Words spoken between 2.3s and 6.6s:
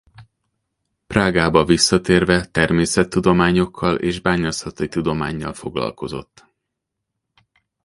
természettudományokkal és bányászati tudománnyal foglalkozott.